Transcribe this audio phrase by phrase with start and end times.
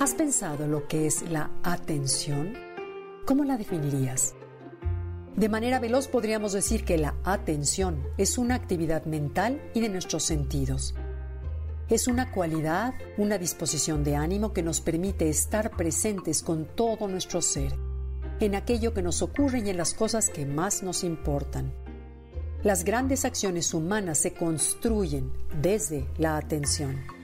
[0.00, 2.54] ¿Has pensado lo que es la atención?
[3.26, 4.36] ¿Cómo la definirías?
[5.34, 10.22] De manera veloz podríamos decir que la atención es una actividad mental y de nuestros
[10.22, 10.94] sentidos.
[11.88, 17.42] Es una cualidad, una disposición de ánimo que nos permite estar presentes con todo nuestro
[17.42, 17.74] ser,
[18.38, 21.74] en aquello que nos ocurre y en las cosas que más nos importan.
[22.62, 27.17] Las grandes acciones humanas se construyen desde la atención.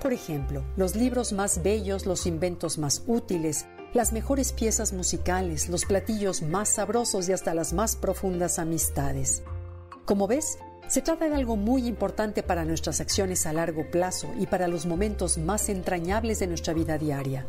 [0.00, 5.84] Por ejemplo, los libros más bellos, los inventos más útiles, las mejores piezas musicales, los
[5.84, 9.42] platillos más sabrosos y hasta las más profundas amistades.
[10.06, 14.46] Como ves, se trata de algo muy importante para nuestras acciones a largo plazo y
[14.46, 17.46] para los momentos más entrañables de nuestra vida diaria.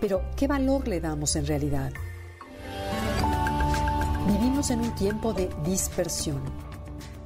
[0.00, 1.92] Pero, ¿qué valor le damos en realidad?
[4.28, 6.67] Vivimos en un tiempo de dispersión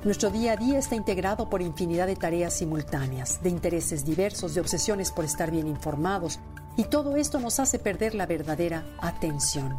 [0.05, 4.61] nuestro día a día está integrado por infinidad de tareas simultáneas, de intereses diversos, de
[4.61, 6.41] obsesiones por estar bien informados,
[6.77, 9.79] y todo esto nos hace perder la verdadera atención.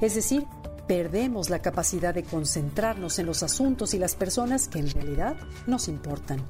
[0.00, 0.46] Es decir,
[0.88, 5.36] perdemos la capacidad de concentrarnos en los asuntos y las personas que en realidad
[5.66, 6.42] nos importan.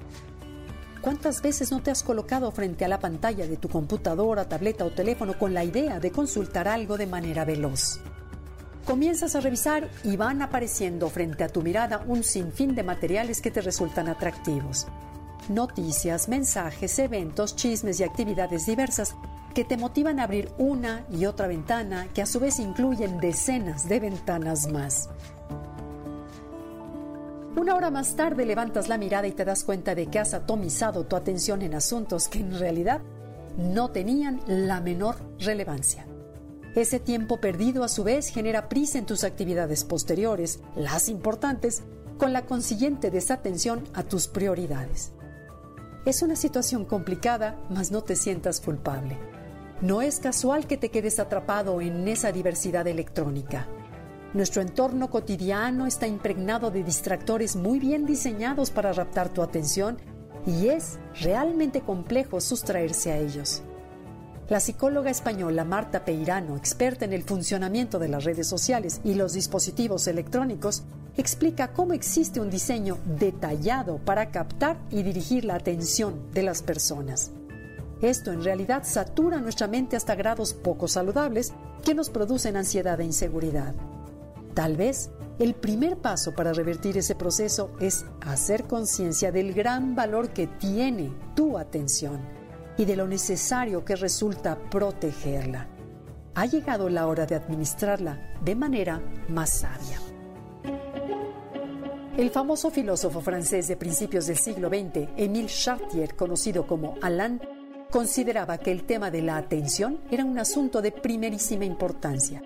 [1.03, 4.91] ¿Cuántas veces no te has colocado frente a la pantalla de tu computadora, tableta o
[4.91, 8.01] teléfono con la idea de consultar algo de manera veloz?
[8.87, 13.51] Comienzas a revisar y van apareciendo frente a tu mirada un sinfín de materiales que
[13.51, 14.87] te resultan atractivos.
[15.49, 19.17] Noticias, mensajes, eventos, chismes y actividades diversas
[19.55, 23.89] que te motivan a abrir una y otra ventana que a su vez incluyen decenas
[23.89, 25.09] de ventanas más.
[27.57, 31.07] Una hora más tarde levantas la mirada y te das cuenta de que has atomizado
[31.07, 33.01] tu atención en asuntos que en realidad
[33.57, 36.07] no tenían la menor relevancia.
[36.77, 41.83] Ese tiempo perdido a su vez genera prisa en tus actividades posteriores, las importantes,
[42.19, 45.13] con la consiguiente desatención a tus prioridades.
[46.05, 49.17] Es una situación complicada, mas no te sientas culpable.
[49.81, 53.67] No es casual que te quedes atrapado en esa diversidad electrónica.
[54.35, 59.97] Nuestro entorno cotidiano está impregnado de distractores muy bien diseñados para raptar tu atención
[60.47, 63.63] y es realmente complejo sustraerse a ellos.
[64.49, 69.33] La psicóloga española Marta Peirano, experta en el funcionamiento de las redes sociales y los
[69.33, 70.85] dispositivos electrónicos,
[71.17, 77.33] explica cómo existe un diseño detallado para captar y dirigir la atención de las personas.
[78.01, 81.53] Esto en realidad satura nuestra mente hasta grados poco saludables
[81.83, 83.75] que nos producen ansiedad e inseguridad.
[84.55, 90.29] Tal vez el primer paso para revertir ese proceso es hacer conciencia del gran valor
[90.29, 92.36] que tiene tu atención
[92.79, 95.69] y de lo necesario que resulta protegerla.
[96.35, 99.99] Ha llegado la hora de administrarla de manera más sabia.
[102.17, 107.41] El famoso filósofo francés de principios del siglo XX, Émile Chartier, conocido como Alain,
[107.91, 112.43] consideraba que el tema de la atención era un asunto de primerísima importancia.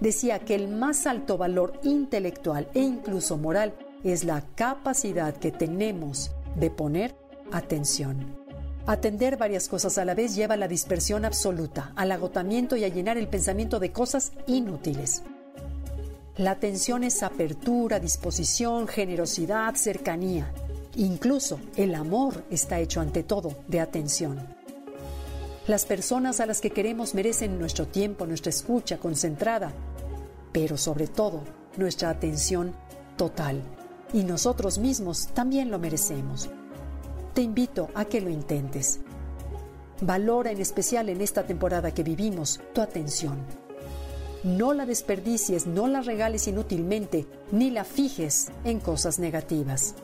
[0.00, 6.32] Decía que el más alto valor intelectual e incluso moral es la capacidad que tenemos
[6.56, 7.14] de poner
[7.52, 8.41] atención.
[8.86, 12.88] Atender varias cosas a la vez lleva a la dispersión absoluta, al agotamiento y a
[12.88, 15.22] llenar el pensamiento de cosas inútiles.
[16.36, 20.52] La atención es apertura, disposición, generosidad, cercanía.
[20.96, 24.40] Incluso el amor está hecho ante todo de atención.
[25.68, 29.72] Las personas a las que queremos merecen nuestro tiempo, nuestra escucha concentrada,
[30.50, 31.42] pero sobre todo
[31.76, 32.74] nuestra atención
[33.16, 33.62] total.
[34.12, 36.50] Y nosotros mismos también lo merecemos
[37.34, 39.00] te invito a que lo intentes.
[40.00, 43.38] Valora en especial en esta temporada que vivimos tu atención.
[44.42, 49.94] No la desperdicies, no la regales inútilmente, ni la fijes en cosas negativas.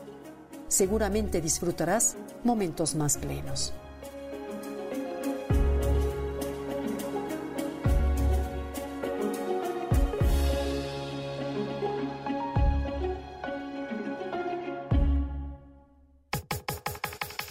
[0.69, 3.73] Seguramente disfrutarás momentos más plenos.